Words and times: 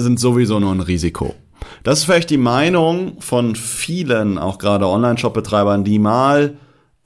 sind 0.00 0.20
sowieso 0.20 0.58
nur 0.60 0.72
ein 0.72 0.80
Risiko. 0.80 1.34
Das 1.82 2.00
ist 2.00 2.04
vielleicht 2.04 2.30
die 2.30 2.38
Meinung 2.38 3.20
von 3.20 3.56
vielen, 3.56 4.38
auch 4.38 4.58
gerade 4.58 4.86
Online-Shop-Betreibern, 4.86 5.84
die 5.84 5.98
mal 5.98 6.56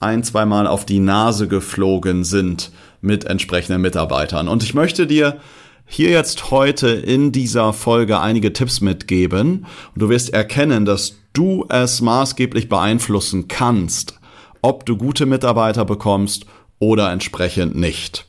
ein, 0.01 0.25
zweimal 0.25 0.67
auf 0.67 0.85
die 0.85 1.01
Nase 1.01 1.49
geflogen 1.49 2.25
sind 2.25 2.71
mit 3.01 3.25
entsprechenden 3.25 3.81
Mitarbeitern. 3.81 4.49
Und 4.49 4.63
ich 4.63 4.75
möchte 4.75 5.07
dir 5.07 5.39
hier 5.87 6.11
jetzt 6.11 6.51
heute 6.51 6.89
in 6.89 7.33
dieser 7.33 7.73
Folge 7.73 8.21
einige 8.21 8.53
Tipps 8.53 8.81
mitgeben 8.81 9.67
und 9.95 10.03
du 10.03 10.09
wirst 10.09 10.33
erkennen, 10.33 10.85
dass 10.85 11.17
du 11.33 11.67
es 11.69 12.01
maßgeblich 12.01 12.69
beeinflussen 12.69 13.49
kannst, 13.49 14.19
ob 14.63 14.87
du 14.87 14.97
gute 14.97 15.27
Mitarbeiter 15.27 15.85
bekommst 15.85 16.47
oder 16.79 17.13
entsprechend 17.13 17.77
nicht. 17.77 18.27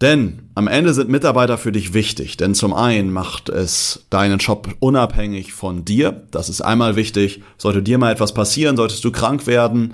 Denn 0.00 0.50
am 0.54 0.66
Ende 0.66 0.94
sind 0.94 1.10
Mitarbeiter 1.10 1.58
für 1.58 1.72
dich 1.72 1.92
wichtig, 1.92 2.38
denn 2.38 2.54
zum 2.54 2.72
einen 2.72 3.12
macht 3.12 3.50
es 3.50 4.06
deinen 4.08 4.38
Job 4.38 4.68
unabhängig 4.80 5.52
von 5.52 5.84
dir. 5.84 6.22
Das 6.30 6.48
ist 6.48 6.62
einmal 6.62 6.96
wichtig. 6.96 7.42
Sollte 7.58 7.82
dir 7.82 7.98
mal 7.98 8.12
etwas 8.12 8.32
passieren, 8.32 8.76
solltest 8.76 9.04
du 9.04 9.12
krank 9.12 9.46
werden, 9.46 9.92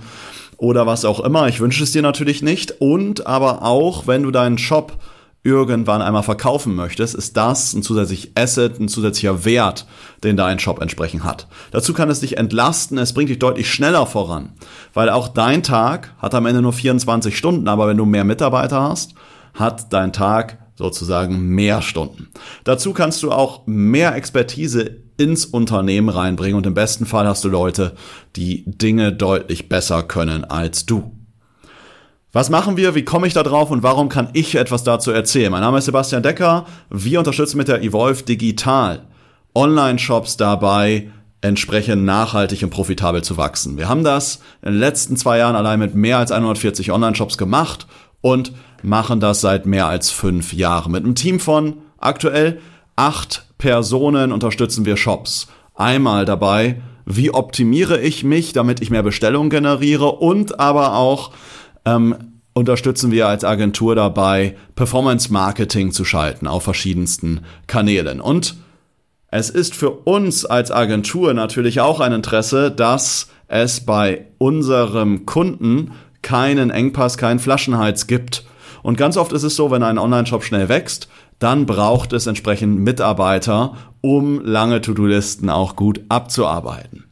oder 0.59 0.87
was 0.87 1.05
auch 1.05 1.21
immer. 1.21 1.49
Ich 1.49 1.61
wünsche 1.61 1.83
es 1.83 1.93
dir 1.93 2.03
natürlich 2.03 2.43
nicht. 2.43 2.81
Und 2.81 3.27
aber 3.27 3.63
auch, 3.63 4.07
wenn 4.07 4.23
du 4.23 4.31
deinen 4.31 4.59
Shop 4.59 4.99
irgendwann 5.43 6.03
einmal 6.03 6.25
verkaufen 6.25 6.75
möchtest, 6.75 7.15
ist 7.15 7.37
das 7.37 7.73
ein 7.73 7.83
zusätzlicher 7.83 8.31
Asset, 8.35 8.81
ein 8.81 8.89
zusätzlicher 8.89 9.45
Wert, 9.45 9.87
den 10.25 10.37
dein 10.37 10.59
Shop 10.59 10.81
entsprechend 10.81 11.23
hat. 11.23 11.47
Dazu 11.71 11.95
kann 11.95 12.11
es 12.11 12.21
dich 12.21 12.37
entlasten, 12.37 12.99
es 12.99 13.13
bringt 13.13 13.31
dich 13.31 13.39
deutlich 13.39 13.71
schneller 13.71 14.07
voran, 14.07 14.55
weil 14.93 15.09
auch 15.09 15.29
dein 15.29 15.63
Tag 15.63 16.15
hat 16.19 16.35
am 16.35 16.47
Ende 16.47 16.63
nur 16.63 16.73
24 16.73 17.39
Stunden, 17.39 17.69
aber 17.69 17.87
wenn 17.87 17.97
du 17.97 18.05
mehr 18.05 18.25
Mitarbeiter 18.25 18.83
hast, 18.83 19.15
hat 19.57 19.93
dein 19.93 20.13
Tag 20.13 20.59
sozusagen 20.77 21.49
mehr 21.49 21.83
Stunden. 21.83 22.29
Dazu 22.65 22.93
kannst 22.93 23.23
du 23.23 23.33
auch 23.33 23.67
mehr 23.67 24.15
Expertise 24.15 24.99
ins 25.17 25.47
Unternehmen 25.47 26.11
reinbringen 26.11 26.57
und 26.57 26.67
im 26.67 26.75
besten 26.75 27.07
Fall 27.07 27.27
hast 27.27 27.45
du 27.45 27.49
Leute, 27.49 27.95
die 28.37 28.65
Dinge 28.67 29.13
deutlich 29.13 29.69
besser 29.69 30.03
können 30.03 30.45
als 30.45 30.87
du. 30.87 31.13
Was 32.33 32.51
machen 32.51 32.77
wir? 32.77 32.95
Wie 32.95 33.05
komme 33.05 33.27
ich 33.27 33.33
da 33.33 33.43
drauf 33.43 33.71
und 33.71 33.83
warum 33.83 34.11
kann 34.11 34.29
ich 34.35 34.57
etwas 34.57 34.85
dazu 34.85 35.11
erzählen? 35.11 35.51
Mein 35.51 35.63
Name 35.63 35.79
ist 35.79 35.87
Sebastian 35.87 36.23
Decker. 36.23 36.67
Wir 36.91 37.19
unterstützen 37.19 37.57
mit 37.57 37.69
der 37.69 37.83
Evolve 37.83 38.25
Digital 38.25 39.07
Online-Shops 39.55 40.37
dabei, 40.37 41.09
entsprechend 41.41 42.05
nachhaltig 42.05 42.63
und 42.63 42.69
profitabel 42.69 43.25
zu 43.25 43.39
wachsen. 43.39 43.79
Wir 43.79 43.89
haben 43.89 44.05
das 44.05 44.41
in 44.61 44.73
den 44.73 44.81
letzten 44.81 45.17
zwei 45.17 45.39
Jahren 45.39 45.57
allein 45.57 45.79
mit 45.79 45.95
mehr 45.95 46.19
als 46.19 46.31
140 46.31 46.93
Online-Shops 46.93 47.39
gemacht 47.39 47.87
und 48.21 48.53
machen 48.83 49.21
das 49.21 49.41
seit 49.41 49.67
mehr 49.67 49.87
als 49.87 50.11
fünf 50.11 50.53
Jahren. 50.53 50.93
Mit 50.93 51.05
einem 51.05 51.15
Team 51.15 51.41
von 51.41 51.79
aktuell 51.99 52.61
acht 52.97 53.47
Personen 53.59 54.33
unterstützen 54.33 54.85
wir 54.85 54.97
Shops. 54.97 55.49
Einmal 55.75 56.25
dabei, 56.25 56.83
wie 57.05 57.33
optimiere 57.33 58.01
ich 58.01 58.25
mich, 58.25 58.53
damit 58.53 58.81
ich 58.81 58.91
mehr 58.91 59.03
Bestellungen 59.03 59.51
generiere 59.51 60.13
und 60.13 60.59
aber 60.59 60.97
auch 60.97 61.33
ähm, 61.85 62.17
unterstützen 62.53 63.13
wir 63.13 63.29
als 63.29 63.45
Agentur 63.45 63.95
dabei, 63.95 64.57
Performance 64.75 65.33
Marketing 65.33 65.93
zu 65.93 66.05
schalten 66.05 66.47
auf 66.47 66.63
verschiedensten 66.63 67.43
Kanälen. 67.67 68.21
Und 68.21 68.57
es 69.31 69.51
ist 69.51 69.75
für 69.75 69.91
uns 69.91 70.47
als 70.47 70.71
Agentur 70.71 71.35
natürlich 71.35 71.81
auch 71.81 72.01
ein 72.01 72.13
Interesse, 72.13 72.71
dass 72.71 73.29
es 73.47 73.85
bei 73.85 74.27
unserem 74.39 75.27
Kunden 75.27 75.93
keinen 76.23 76.71
Engpass, 76.71 77.19
keinen 77.19 77.39
Flaschenhals 77.39 78.07
gibt. 78.07 78.45
Und 78.87 78.97
ganz 78.97 79.17
oft 79.17 79.33
ist 79.33 79.43
es 79.43 79.57
so, 79.57 79.73
wenn 79.73 79.83
ein 79.83 79.99
Online-Shop 79.99 80.45
schnell 80.45 80.69
wächst, 80.69 81.09
dann 81.41 81.67
braucht 81.67 82.13
es 82.13 82.29
entsprechend 82.29 82.79
Mitarbeiter, 82.79 83.75
um 84.01 84.41
lange 84.45 84.81
To-Do-Listen 84.81 85.51
auch 85.51 85.75
gut 85.75 86.03
abzuarbeiten. 86.09 87.03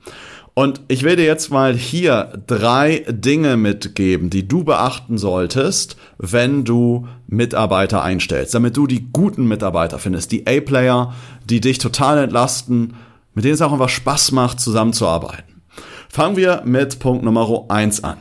Und 0.54 0.82
ich 0.86 1.00
dir 1.00 1.24
jetzt 1.24 1.50
mal 1.50 1.74
hier 1.74 2.40
drei 2.46 3.04
Dinge 3.08 3.56
mitgeben, 3.56 4.30
die 4.30 4.46
du 4.46 4.62
beachten 4.62 5.18
solltest, 5.18 5.96
wenn 6.16 6.62
du 6.62 7.08
Mitarbeiter 7.26 8.04
einstellst, 8.04 8.54
damit 8.54 8.76
du 8.76 8.86
die 8.86 9.10
guten 9.10 9.48
Mitarbeiter 9.48 9.98
findest, 9.98 10.30
die 10.30 10.46
A-Player, 10.46 11.12
die 11.50 11.60
dich 11.60 11.78
total 11.78 12.18
entlasten, 12.18 12.94
mit 13.34 13.44
denen 13.44 13.54
es 13.54 13.62
auch 13.62 13.72
einfach 13.72 13.88
Spaß 13.88 14.30
macht, 14.30 14.60
zusammenzuarbeiten. 14.60 15.60
Fangen 16.08 16.36
wir 16.36 16.62
mit 16.64 17.00
Punkt 17.00 17.24
Nummer 17.24 17.64
eins 17.66 18.04
an. 18.04 18.18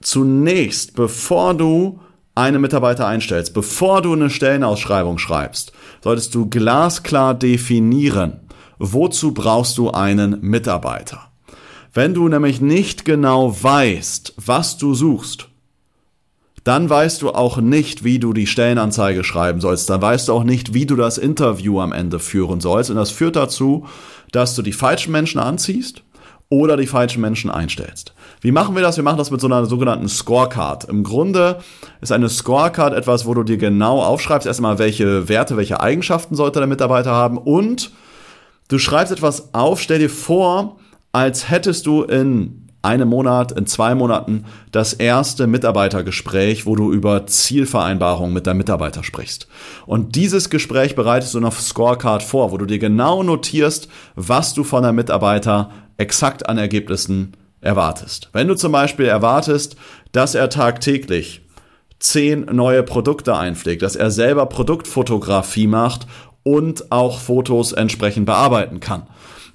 Zunächst, 0.00 0.94
bevor 0.94 1.54
du 1.54 1.98
eine 2.34 2.58
Mitarbeiter 2.58 3.06
einstellst, 3.06 3.54
bevor 3.54 4.02
du 4.02 4.12
eine 4.12 4.30
Stellenausschreibung 4.30 5.18
schreibst, 5.18 5.72
solltest 6.02 6.34
du 6.34 6.48
glasklar 6.48 7.34
definieren, 7.34 8.40
wozu 8.78 9.32
brauchst 9.32 9.78
du 9.78 9.90
einen 9.90 10.40
Mitarbeiter. 10.40 11.20
Wenn 11.92 12.12
du 12.12 12.28
nämlich 12.28 12.60
nicht 12.60 13.04
genau 13.04 13.54
weißt, 13.62 14.34
was 14.36 14.78
du 14.78 14.94
suchst, 14.94 15.48
dann 16.64 16.88
weißt 16.88 17.22
du 17.22 17.30
auch 17.30 17.58
nicht, 17.58 18.04
wie 18.04 18.18
du 18.18 18.32
die 18.32 18.46
Stellenanzeige 18.46 19.22
schreiben 19.22 19.60
sollst. 19.60 19.90
Dann 19.90 20.00
weißt 20.00 20.28
du 20.28 20.32
auch 20.32 20.44
nicht, 20.44 20.72
wie 20.72 20.86
du 20.86 20.96
das 20.96 21.18
Interview 21.18 21.78
am 21.78 21.92
Ende 21.92 22.18
führen 22.18 22.60
sollst. 22.60 22.88
Und 22.88 22.96
das 22.96 23.10
führt 23.10 23.36
dazu, 23.36 23.86
dass 24.32 24.54
du 24.54 24.62
die 24.62 24.72
falschen 24.72 25.12
Menschen 25.12 25.38
anziehst 25.38 26.02
oder 26.48 26.76
die 26.76 26.86
falschen 26.86 27.20
Menschen 27.20 27.50
einstellst. 27.50 28.14
Wie 28.40 28.52
machen 28.52 28.74
wir 28.74 28.82
das? 28.82 28.96
Wir 28.96 29.04
machen 29.04 29.18
das 29.18 29.30
mit 29.30 29.40
so 29.40 29.46
einer 29.46 29.66
sogenannten 29.66 30.08
Scorecard. 30.08 30.84
Im 30.84 31.02
Grunde 31.02 31.58
ist 32.00 32.12
eine 32.12 32.28
Scorecard 32.28 32.94
etwas, 32.94 33.26
wo 33.26 33.34
du 33.34 33.42
dir 33.42 33.56
genau 33.56 34.02
aufschreibst, 34.02 34.46
erstmal 34.46 34.78
welche 34.78 35.28
Werte, 35.28 35.56
welche 35.56 35.80
Eigenschaften 35.80 36.34
sollte 36.34 36.60
der 36.60 36.68
Mitarbeiter 36.68 37.12
haben 37.12 37.38
und 37.38 37.90
du 38.68 38.78
schreibst 38.78 39.12
etwas 39.12 39.54
auf, 39.54 39.80
stell 39.80 39.98
dir 39.98 40.10
vor, 40.10 40.76
als 41.12 41.50
hättest 41.50 41.86
du 41.86 42.02
in 42.02 42.63
einem 42.84 43.08
Monat, 43.08 43.52
in 43.52 43.66
zwei 43.66 43.94
Monaten 43.94 44.44
das 44.70 44.92
erste 44.92 45.46
Mitarbeitergespräch, 45.46 46.66
wo 46.66 46.76
du 46.76 46.92
über 46.92 47.26
Zielvereinbarungen 47.26 48.34
mit 48.34 48.46
deinem 48.46 48.58
Mitarbeiter 48.58 49.02
sprichst. 49.02 49.48
Und 49.86 50.16
dieses 50.16 50.50
Gespräch 50.50 50.94
bereitest 50.94 51.34
du 51.34 51.44
auf 51.44 51.60
Scorecard 51.60 52.22
vor, 52.22 52.52
wo 52.52 52.58
du 52.58 52.66
dir 52.66 52.78
genau 52.78 53.22
notierst, 53.22 53.88
was 54.14 54.54
du 54.54 54.64
von 54.64 54.82
deinem 54.82 54.96
Mitarbeiter 54.96 55.70
exakt 55.96 56.48
an 56.48 56.58
Ergebnissen 56.58 57.32
erwartest. 57.60 58.28
Wenn 58.32 58.48
du 58.48 58.54
zum 58.54 58.72
Beispiel 58.72 59.06
erwartest, 59.06 59.76
dass 60.12 60.34
er 60.34 60.50
tagtäglich 60.50 61.40
zehn 61.98 62.46
neue 62.52 62.82
Produkte 62.82 63.36
einpflegt, 63.36 63.82
dass 63.82 63.96
er 63.96 64.10
selber 64.10 64.46
Produktfotografie 64.46 65.66
macht 65.66 66.06
und 66.42 66.92
auch 66.92 67.18
Fotos 67.18 67.72
entsprechend 67.72 68.26
bearbeiten 68.26 68.80
kann, 68.80 69.06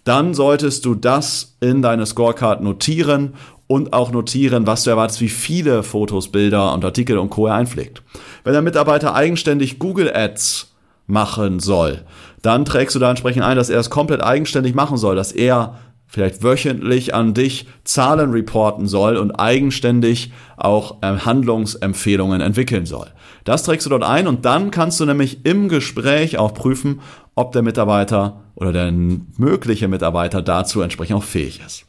dann 0.03 0.33
solltest 0.33 0.85
du 0.85 0.95
das 0.95 1.57
in 1.59 1.81
deine 1.81 2.05
Scorecard 2.05 2.61
notieren 2.61 3.33
und 3.67 3.93
auch 3.93 4.11
notieren, 4.11 4.65
was 4.65 4.83
du 4.83 4.89
erwartest, 4.89 5.21
wie 5.21 5.29
viele 5.29 5.83
Fotos, 5.83 6.31
Bilder 6.31 6.73
und 6.73 6.83
Artikel 6.83 7.17
und 7.17 7.29
Co. 7.29 7.47
er 7.47 7.55
einpflegt. 7.55 8.01
Wenn 8.43 8.53
der 8.53 8.63
Mitarbeiter 8.63 9.13
eigenständig 9.13 9.77
Google 9.77 10.11
Ads 10.11 10.73
machen 11.05 11.59
soll, 11.59 12.03
dann 12.41 12.65
trägst 12.65 12.95
du 12.95 12.99
da 12.99 13.09
entsprechend 13.09 13.43
ein, 13.43 13.57
dass 13.57 13.69
er 13.69 13.79
es 13.79 13.89
komplett 13.89 14.23
eigenständig 14.23 14.73
machen 14.73 14.97
soll, 14.97 15.15
dass 15.15 15.31
er 15.31 15.77
vielleicht 16.07 16.41
wöchentlich 16.41 17.13
an 17.13 17.35
dich 17.35 17.67
Zahlen 17.83 18.31
reporten 18.31 18.87
soll 18.87 19.17
und 19.17 19.31
eigenständig 19.33 20.31
auch 20.57 20.97
äh, 21.01 21.17
Handlungsempfehlungen 21.17 22.41
entwickeln 22.41 22.87
soll. 22.87 23.07
Das 23.43 23.63
trägst 23.63 23.85
du 23.85 23.91
dort 23.91 24.03
ein 24.03 24.27
und 24.27 24.45
dann 24.45 24.71
kannst 24.71 24.99
du 24.99 25.05
nämlich 25.05 25.45
im 25.45 25.69
Gespräch 25.69 26.37
auch 26.37 26.53
prüfen, 26.53 27.01
ob 27.39 27.53
der 27.53 27.61
Mitarbeiter 27.61 28.41
oder 28.55 28.73
der 28.73 28.91
mögliche 28.91 29.87
Mitarbeiter 29.87 30.41
dazu 30.41 30.81
entsprechend 30.81 31.15
auch 31.15 31.23
fähig 31.23 31.61
ist. 31.65 31.85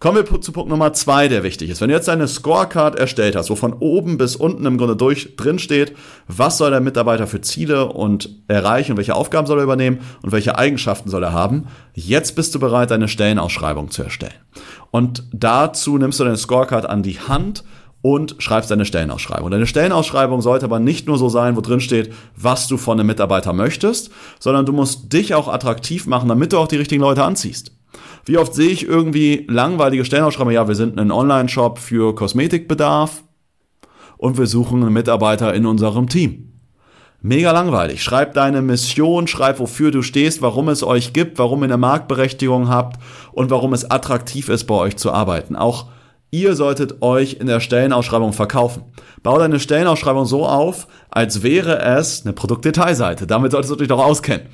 Kommen 0.00 0.16
wir 0.16 0.40
zu 0.40 0.50
Punkt 0.50 0.68
Nummer 0.68 0.92
zwei, 0.94 1.28
der 1.28 1.44
wichtig 1.44 1.70
ist. 1.70 1.80
Wenn 1.80 1.90
du 1.90 1.94
jetzt 1.94 2.08
eine 2.08 2.26
Scorecard 2.26 2.98
erstellt 2.98 3.36
hast, 3.36 3.50
wo 3.50 3.54
von 3.54 3.74
oben 3.74 4.18
bis 4.18 4.34
unten 4.34 4.66
im 4.66 4.78
Grunde 4.78 4.96
durch 4.96 5.36
drin 5.36 5.60
steht, 5.60 5.94
was 6.26 6.58
soll 6.58 6.70
der 6.70 6.80
Mitarbeiter 6.80 7.28
für 7.28 7.40
Ziele 7.40 7.86
und 7.92 8.30
erreichen, 8.48 8.96
welche 8.96 9.14
Aufgaben 9.14 9.46
soll 9.46 9.58
er 9.58 9.64
übernehmen 9.64 10.00
und 10.22 10.32
welche 10.32 10.58
Eigenschaften 10.58 11.08
soll 11.08 11.22
er 11.22 11.34
haben, 11.34 11.68
jetzt 11.94 12.34
bist 12.34 12.52
du 12.56 12.58
bereit, 12.58 12.90
deine 12.90 13.06
Stellenausschreibung 13.06 13.90
zu 13.90 14.02
erstellen. 14.02 14.32
Und 14.90 15.22
dazu 15.32 15.98
nimmst 15.98 16.18
du 16.18 16.24
deine 16.24 16.36
Scorecard 16.36 16.86
an 16.86 17.04
die 17.04 17.20
Hand 17.20 17.62
und 18.02 18.36
schreibst 18.38 18.70
deine 18.70 18.84
Stellenausschreibung. 18.84 19.50
Deine 19.50 19.66
Stellenausschreibung 19.66 20.40
sollte 20.40 20.64
aber 20.64 20.80
nicht 20.80 21.06
nur 21.06 21.18
so 21.18 21.28
sein, 21.28 21.56
wo 21.56 21.60
drin 21.60 21.80
steht, 21.80 22.12
was 22.36 22.66
du 22.66 22.76
von 22.76 22.98
einem 22.98 23.06
Mitarbeiter 23.06 23.52
möchtest, 23.52 24.10
sondern 24.38 24.66
du 24.66 24.72
musst 24.72 25.12
dich 25.12 25.34
auch 25.34 25.48
attraktiv 25.48 26.06
machen, 26.06 26.28
damit 26.28 26.52
du 26.52 26.58
auch 26.58 26.68
die 26.68 26.76
richtigen 26.76 27.02
Leute 27.02 27.24
anziehst. 27.24 27.72
Wie 28.24 28.38
oft 28.38 28.54
sehe 28.54 28.70
ich 28.70 28.86
irgendwie 28.86 29.46
langweilige 29.48 30.04
Stellenausschreibungen? 30.04 30.54
Ja, 30.54 30.68
wir 30.68 30.74
sind 30.74 30.98
ein 30.98 31.10
Online-Shop 31.10 31.78
für 31.78 32.14
Kosmetikbedarf 32.14 33.22
und 34.16 34.38
wir 34.38 34.46
suchen 34.46 34.82
einen 34.82 34.92
Mitarbeiter 34.92 35.52
in 35.54 35.66
unserem 35.66 36.08
Team. 36.08 36.46
Mega 37.22 37.52
langweilig. 37.52 38.02
Schreib 38.02 38.32
deine 38.32 38.62
Mission, 38.62 39.26
schreib, 39.26 39.58
wofür 39.58 39.90
du 39.90 40.00
stehst, 40.00 40.40
warum 40.40 40.70
es 40.70 40.82
euch 40.82 41.12
gibt, 41.12 41.38
warum 41.38 41.60
ihr 41.60 41.64
eine 41.64 41.76
Marktberechtigung 41.76 42.70
habt 42.70 42.98
und 43.32 43.50
warum 43.50 43.74
es 43.74 43.90
attraktiv 43.90 44.48
ist, 44.48 44.64
bei 44.64 44.74
euch 44.74 44.96
zu 44.96 45.12
arbeiten. 45.12 45.54
Auch 45.54 45.86
ihr 46.30 46.54
solltet 46.54 47.02
euch 47.02 47.34
in 47.34 47.46
der 47.46 47.60
Stellenausschreibung 47.60 48.32
verkaufen. 48.32 48.84
Bau 49.22 49.38
deine 49.38 49.60
Stellenausschreibung 49.60 50.24
so 50.24 50.46
auf, 50.46 50.86
als 51.10 51.42
wäre 51.42 51.80
es 51.80 52.22
eine 52.24 52.32
Produktdetailseite. 52.32 53.26
Damit 53.26 53.52
solltest 53.52 53.72
du 53.72 53.76
dich 53.76 53.88
doch 53.88 54.04
auskennen. 54.04 54.46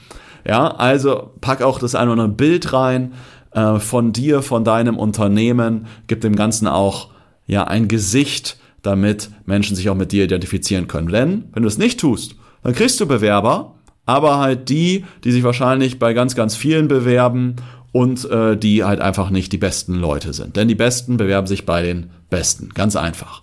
Ja, 0.46 0.68
also 0.68 1.30
pack 1.40 1.62
auch 1.62 1.78
das 1.78 1.94
eine 1.94 2.12
oder 2.12 2.22
andere 2.22 2.36
Bild 2.36 2.72
rein 2.72 3.14
äh, 3.52 3.78
von 3.78 4.12
dir, 4.12 4.42
von 4.42 4.64
deinem 4.64 4.98
Unternehmen, 4.98 5.86
gib 6.06 6.20
dem 6.20 6.36
Ganzen 6.36 6.68
auch 6.68 7.08
ja 7.46 7.64
ein 7.64 7.88
Gesicht, 7.88 8.58
damit 8.82 9.30
Menschen 9.44 9.74
sich 9.74 9.90
auch 9.90 9.96
mit 9.96 10.12
dir 10.12 10.24
identifizieren 10.24 10.86
können. 10.86 11.08
Denn 11.08 11.44
wenn 11.52 11.62
du 11.62 11.68
es 11.68 11.78
nicht 11.78 11.98
tust, 11.98 12.36
dann 12.62 12.74
kriegst 12.74 13.00
du 13.00 13.06
Bewerber, 13.06 13.74
aber 14.04 14.38
halt 14.38 14.68
die, 14.68 15.04
die 15.24 15.32
sich 15.32 15.42
wahrscheinlich 15.42 15.98
bei 15.98 16.12
ganz, 16.12 16.36
ganz 16.36 16.54
vielen 16.54 16.86
bewerben 16.86 17.56
und 17.96 18.30
äh, 18.30 18.58
die 18.58 18.84
halt 18.84 19.00
einfach 19.00 19.30
nicht 19.30 19.52
die 19.52 19.56
besten 19.56 19.94
Leute 19.94 20.34
sind. 20.34 20.56
Denn 20.56 20.68
die 20.68 20.74
Besten 20.74 21.16
bewerben 21.16 21.46
sich 21.46 21.64
bei 21.64 21.80
den 21.80 22.10
Besten. 22.28 22.68
Ganz 22.74 22.94
einfach. 22.94 23.40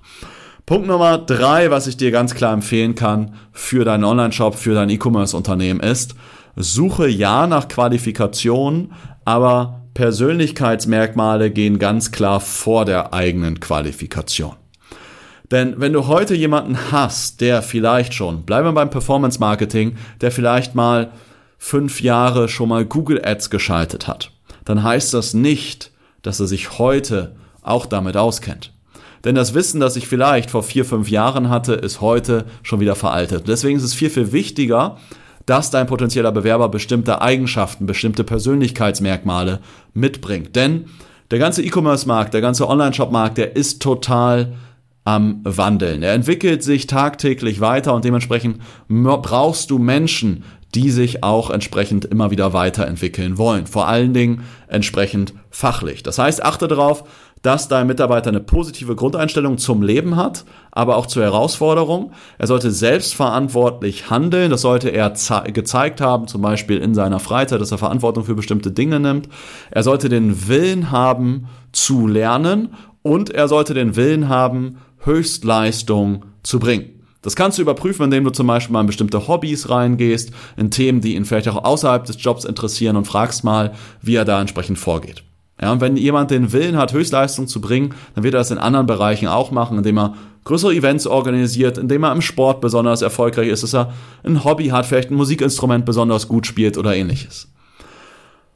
Punkt 0.67 0.85
Nummer 0.85 1.17
drei, 1.17 1.71
was 1.71 1.87
ich 1.87 1.97
dir 1.97 2.11
ganz 2.11 2.35
klar 2.35 2.53
empfehlen 2.53 2.93
kann 2.93 3.33
für 3.51 3.83
deinen 3.83 4.03
Online-Shop, 4.03 4.53
für 4.53 4.75
dein 4.75 4.91
E-Commerce-Unternehmen 4.91 5.79
ist, 5.79 6.13
suche 6.55 7.07
ja 7.07 7.47
nach 7.47 7.67
Qualifikation, 7.67 8.93
aber 9.25 9.81
Persönlichkeitsmerkmale 9.95 11.49
gehen 11.49 11.79
ganz 11.79 12.11
klar 12.11 12.39
vor 12.39 12.85
der 12.85 13.11
eigenen 13.11 13.59
Qualifikation. 13.59 14.53
Denn 15.49 15.79
wenn 15.79 15.93
du 15.93 16.05
heute 16.05 16.35
jemanden 16.35 16.77
hast, 16.91 17.41
der 17.41 17.63
vielleicht 17.63 18.13
schon, 18.13 18.43
bleiben 18.43 18.67
wir 18.67 18.73
beim 18.73 18.91
Performance 18.91 19.39
Marketing, 19.39 19.95
der 20.21 20.29
vielleicht 20.29 20.75
mal 20.75 21.11
fünf 21.57 22.01
Jahre 22.01 22.49
schon 22.49 22.69
mal 22.69 22.85
Google 22.85 23.19
Ads 23.25 23.49
geschaltet 23.49 24.07
hat, 24.07 24.32
dann 24.65 24.83
heißt 24.83 25.13
das 25.13 25.33
nicht, 25.33 25.91
dass 26.21 26.39
er 26.39 26.47
sich 26.47 26.77
heute 26.79 27.35
auch 27.61 27.85
damit 27.85 28.17
auskennt. 28.17 28.71
Denn 29.23 29.35
das 29.35 29.53
Wissen, 29.53 29.79
das 29.79 29.95
ich 29.95 30.07
vielleicht 30.07 30.51
vor 30.51 30.63
vier, 30.63 30.83
fünf 30.83 31.09
Jahren 31.09 31.49
hatte, 31.49 31.73
ist 31.73 32.01
heute 32.01 32.45
schon 32.61 32.79
wieder 32.79 32.95
veraltet. 32.95 33.47
Deswegen 33.47 33.77
ist 33.77 33.83
es 33.83 33.93
viel, 33.93 34.09
viel 34.09 34.33
wichtiger, 34.33 34.97
dass 35.45 35.71
dein 35.71 35.87
potenzieller 35.87 36.31
Bewerber 36.31 36.69
bestimmte 36.69 37.21
Eigenschaften, 37.21 37.85
bestimmte 37.85 38.23
Persönlichkeitsmerkmale 38.23 39.59
mitbringt. 39.93 40.55
Denn 40.55 40.85
der 41.31 41.39
ganze 41.39 41.63
E-Commerce-Markt, 41.63 42.33
der 42.33 42.41
ganze 42.41 42.67
Online-Shop-Markt, 42.67 43.37
der 43.37 43.55
ist 43.55 43.81
total 43.81 44.53
am 45.05 45.41
Wandeln. 45.43 46.03
Er 46.03 46.13
entwickelt 46.13 46.63
sich 46.63 46.87
tagtäglich 46.87 47.59
weiter 47.59 47.93
und 47.93 48.05
dementsprechend 48.05 48.59
brauchst 48.87 49.69
du 49.69 49.77
Menschen, 49.77 50.43
die 50.75 50.89
sich 50.89 51.23
auch 51.23 51.49
entsprechend 51.49 52.05
immer 52.05 52.31
wieder 52.31 52.53
weiterentwickeln 52.53 53.37
wollen. 53.37 53.67
Vor 53.67 53.87
allen 53.87 54.13
Dingen 54.13 54.43
entsprechend 54.67 55.33
fachlich. 55.51 56.03
Das 56.03 56.17
heißt, 56.17 56.43
achte 56.43 56.67
darauf, 56.67 57.03
dass 57.43 57.67
dein 57.67 57.87
Mitarbeiter 57.87 58.29
eine 58.29 58.39
positive 58.39 58.95
Grundeinstellung 58.95 59.57
zum 59.57 59.83
Leben 59.83 60.15
hat, 60.15 60.45
aber 60.71 60.95
auch 60.95 61.05
zur 61.05 61.23
Herausforderung. 61.23 62.13
Er 62.37 62.47
sollte 62.47 62.71
selbstverantwortlich 62.71 64.09
handeln. 64.09 64.49
Das 64.49 64.61
sollte 64.61 64.89
er 64.89 65.11
gezeigt 65.51 65.99
haben, 65.99 66.27
zum 66.27 66.41
Beispiel 66.41 66.77
in 66.77 66.95
seiner 66.95 67.19
Freizeit, 67.19 67.59
dass 67.59 67.71
er 67.71 67.77
Verantwortung 67.77 68.23
für 68.23 68.33
bestimmte 68.33 68.71
Dinge 68.71 69.01
nimmt. 69.01 69.27
Er 69.71 69.83
sollte 69.83 70.07
den 70.07 70.47
Willen 70.47 70.89
haben 70.89 71.49
zu 71.73 72.07
lernen 72.07 72.69
und 73.01 73.29
er 73.29 73.49
sollte 73.49 73.73
den 73.73 73.97
Willen 73.97 74.29
haben, 74.29 74.77
Höchstleistung 75.05 76.25
zu 76.43 76.59
bringen. 76.59 76.89
Das 77.21 77.35
kannst 77.37 77.57
du 77.57 77.61
überprüfen, 77.61 78.03
indem 78.03 78.25
du 78.25 78.31
zum 78.31 78.47
Beispiel 78.47 78.73
mal 78.73 78.81
in 78.81 78.87
bestimmte 78.87 79.27
Hobbys 79.27 79.69
reingehst, 79.69 80.31
in 80.57 80.71
Themen, 80.71 80.99
die 80.99 81.15
ihn 81.15 81.25
vielleicht 81.25 81.47
auch 81.47 81.63
außerhalb 81.63 82.03
des 82.03 82.21
Jobs 82.21 82.43
interessieren 82.43 82.97
und 82.97 83.05
fragst 83.05 83.43
mal, 83.43 83.73
wie 84.01 84.15
er 84.15 84.25
da 84.25 84.41
entsprechend 84.41 84.77
vorgeht. 84.77 85.23
Ja, 85.61 85.71
und 85.71 85.79
wenn 85.79 85.95
jemand 85.95 86.31
den 86.31 86.51
Willen 86.51 86.75
hat, 86.75 86.91
Höchstleistung 86.91 87.47
zu 87.47 87.61
bringen, 87.61 87.93
dann 88.15 88.25
wird 88.25 88.33
er 88.33 88.39
das 88.39 88.51
in 88.51 88.57
anderen 88.57 88.85
Bereichen 88.87 89.27
auch 89.27 89.51
machen, 89.51 89.77
indem 89.77 89.97
er 89.97 90.15
größere 90.43 90.73
Events 90.73 91.07
organisiert, 91.07 91.77
indem 91.77 92.03
er 92.03 92.11
im 92.11 92.21
Sport 92.21 92.59
besonders 92.59 93.01
erfolgreich 93.01 93.47
ist, 93.47 93.63
dass 93.63 93.73
er 93.73 93.93
ein 94.23 94.43
Hobby 94.43 94.67
hat, 94.67 94.85
vielleicht 94.85 95.09
ein 95.09 95.15
Musikinstrument 95.15 95.85
besonders 95.85 96.27
gut 96.27 96.45
spielt 96.45 96.77
oder 96.77 96.93
ähnliches. 96.93 97.47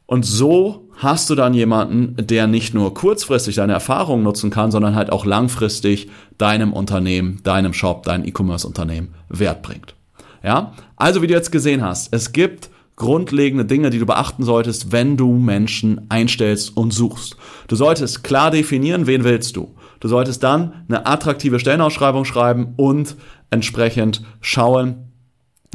Und 0.05 0.25
so 0.25 0.86
hast 0.97 1.29
du 1.29 1.35
dann 1.35 1.53
jemanden, 1.53 2.15
der 2.17 2.47
nicht 2.47 2.73
nur 2.73 2.93
kurzfristig 2.93 3.55
deine 3.55 3.73
Erfahrungen 3.73 4.23
nutzen 4.23 4.49
kann, 4.49 4.71
sondern 4.71 4.95
halt 4.95 5.11
auch 5.11 5.25
langfristig 5.25 6.09
deinem 6.37 6.73
Unternehmen, 6.73 7.39
deinem 7.43 7.73
Shop, 7.73 8.03
dein 8.03 8.25
E-Commerce-Unternehmen 8.25 9.13
Wert 9.29 9.61
bringt. 9.61 9.95
Ja? 10.43 10.73
Also 10.95 11.21
wie 11.21 11.27
du 11.27 11.33
jetzt 11.33 11.51
gesehen 11.51 11.83
hast, 11.83 12.13
es 12.13 12.33
gibt 12.33 12.69
grundlegende 12.95 13.63
Dinge, 13.63 13.91
die 13.91 13.99
du 13.99 14.07
beachten 14.07 14.43
solltest, 14.43 14.91
wenn 14.91 15.17
du 15.17 15.33
Menschen 15.33 16.07
einstellst 16.09 16.75
und 16.75 16.91
suchst. 16.91 17.37
Du 17.67 17.75
solltest 17.75 18.23
klar 18.23 18.49
definieren, 18.49 19.05
wen 19.05 19.23
willst 19.23 19.55
du. 19.55 19.75
Du 19.99 20.07
solltest 20.07 20.43
dann 20.43 20.83
eine 20.89 21.05
attraktive 21.05 21.59
Stellenausschreibung 21.59 22.25
schreiben 22.25 22.73
und 22.75 23.15
entsprechend 23.51 24.23
schauen, 24.41 25.06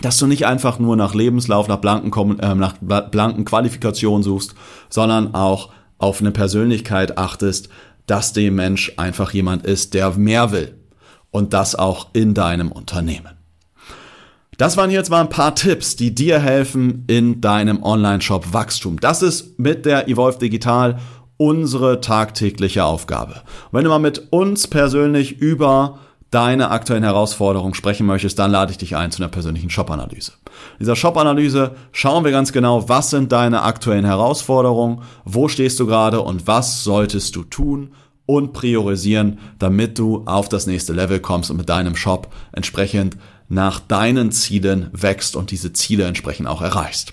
dass 0.03 0.19
du 0.19 0.27
nicht 0.27 0.47
einfach 0.47 0.79
nur 0.79 0.97
nach 0.97 1.15
Lebenslauf, 1.15 1.69
nach 1.69 1.79
blanken, 1.79 2.39
äh, 2.39 2.55
nach 2.55 2.75
blanken 2.79 3.45
Qualifikationen 3.45 4.23
suchst, 4.23 4.55
sondern 4.91 5.35
auch 5.35 5.71
auf 5.99 6.21
eine 6.21 6.33
Persönlichkeit 6.33 7.17
achtest, 7.17 7.69
dass 8.07 8.33
der 8.33 8.51
Mensch 8.51 8.93
einfach 8.97 9.33
jemand 9.33 9.65
ist, 9.65 9.95
der 9.95 10.11
mehr 10.13 10.53
will. 10.53 10.77
Und 11.31 11.55
das 11.55 11.75
auch 11.75 12.09
in 12.13 12.35
deinem 12.35 12.71
Unternehmen. 12.71 13.31
Das 14.59 14.77
waren 14.77 14.91
jetzt 14.91 15.11
mal 15.11 15.23
ein 15.23 15.31
paar 15.31 15.55
Tipps, 15.55 15.97
die 15.97 16.15
dir 16.15 16.39
helfen 16.39 17.05
in 17.07 17.41
deinem 17.41 17.83
Online-Shop 17.83 18.53
Wachstum. 18.53 19.01
Das 19.01 19.23
ist 19.23 19.59
mit 19.59 19.87
der 19.87 20.09
Evolve 20.09 20.39
Digital 20.39 20.99
unsere 21.39 22.01
tagtägliche 22.01 22.85
Aufgabe. 22.85 23.43
Wenn 23.73 23.85
du 23.85 23.91
mal 23.91 23.99
mit 23.99 24.29
uns 24.31 24.69
persönlich 24.69 25.39
über 25.39 25.99
deine 26.33 26.71
aktuellen 26.71 27.05
Herausforderungen 27.05 27.75
sprechen 27.75 28.07
möchtest, 28.07 28.39
dann 28.39 28.51
lade 28.51 28.73
ich 28.73 28.79
dich 28.79 28.97
ein 28.97 29.13
zu 29.13 29.23
einer 29.23 29.31
persönlichen 29.31 29.71
Shop-Analyse. 29.71 30.33
In 30.73 30.81
dieser 30.81 30.97
Shop-Analyse 30.97 31.77
schauen 31.93 32.25
wir 32.25 32.33
ganz 32.33 32.53
genau, 32.53 32.89
was 32.89 33.11
sind 33.11 33.31
deine 33.31 33.63
aktuellen 33.63 34.05
Herausforderungen, 34.05 35.03
wo 35.25 35.49
stehst 35.49 35.79
du 35.79 35.87
gerade 35.87 36.21
und 36.21 36.47
was 36.47 36.83
solltest 36.83 37.37
du 37.37 37.45
tun 37.45 37.93
und 38.25 38.55
priorisieren, 38.55 39.39
damit 39.59 39.99
du 39.99 40.23
auf 40.25 40.49
das 40.49 40.67
nächste 40.67 40.95
Level 40.95 41.21
kommst 41.21 41.51
und 41.51 41.59
mit 41.59 41.69
deinem 41.69 41.97
Shop 41.97 42.33
entsprechend 42.53 43.19
nach 43.49 43.81
deinen 43.81 44.33
Zielen 44.33 44.89
wächst 44.93 45.37
und 45.37 45.51
diese 45.51 45.75
Ziele 45.75 46.05
entsprechend 46.05 46.49
auch 46.49 46.63
erreichst. 46.63 47.13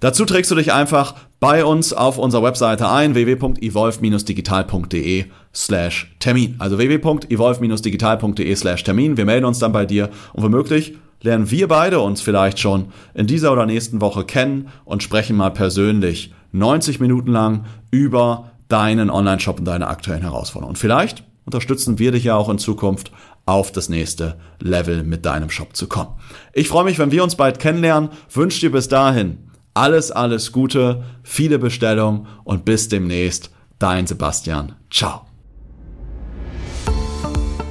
Dazu 0.00 0.24
trägst 0.24 0.50
du 0.50 0.54
dich 0.54 0.72
einfach 0.72 1.14
bei 1.40 1.64
uns 1.64 1.92
auf 1.92 2.18
unserer 2.18 2.44
Webseite 2.44 2.88
ein, 2.88 3.14
www.evolve-digital.de 3.14 5.26
slash 5.54 6.14
Termin. 6.18 6.56
Also 6.58 6.78
www.evolve-digital.de 6.78 8.54
slash 8.54 8.84
Termin. 8.84 9.16
Wir 9.16 9.24
melden 9.24 9.46
uns 9.46 9.58
dann 9.58 9.72
bei 9.72 9.86
dir 9.86 10.10
und 10.32 10.42
womöglich 10.42 10.96
lernen 11.20 11.50
wir 11.50 11.68
beide 11.68 12.00
uns 12.00 12.20
vielleicht 12.20 12.58
schon 12.58 12.86
in 13.14 13.26
dieser 13.26 13.52
oder 13.52 13.66
nächsten 13.66 14.00
Woche 14.00 14.24
kennen 14.24 14.68
und 14.84 15.02
sprechen 15.02 15.36
mal 15.36 15.50
persönlich 15.50 16.32
90 16.52 17.00
Minuten 17.00 17.32
lang 17.32 17.64
über 17.90 18.52
deinen 18.68 19.10
Online-Shop 19.10 19.58
und 19.58 19.64
deine 19.64 19.88
aktuellen 19.88 20.22
Herausforderungen. 20.22 20.74
Und 20.74 20.78
vielleicht 20.78 21.24
unterstützen 21.44 21.98
wir 21.98 22.12
dich 22.12 22.24
ja 22.24 22.36
auch 22.36 22.48
in 22.48 22.58
Zukunft 22.58 23.12
auf 23.46 23.72
das 23.72 23.88
nächste 23.88 24.36
Level 24.60 25.02
mit 25.02 25.26
deinem 25.26 25.50
Shop 25.50 25.74
zu 25.74 25.88
kommen. 25.88 26.14
Ich 26.52 26.68
freue 26.68 26.84
mich, 26.84 26.98
wenn 26.98 27.10
wir 27.10 27.24
uns 27.24 27.34
bald 27.34 27.58
kennenlernen. 27.58 28.10
Wünsche 28.32 28.60
dir 28.60 28.70
bis 28.70 28.88
dahin 28.88 29.38
alles, 29.74 30.10
alles 30.10 30.52
Gute, 30.52 31.04
viele 31.22 31.58
Bestellungen 31.58 32.26
und 32.44 32.64
bis 32.64 32.88
demnächst. 32.88 33.50
Dein 33.78 34.06
Sebastian. 34.06 34.76
Ciao. 34.90 35.26